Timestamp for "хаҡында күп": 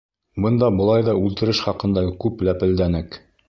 1.67-2.45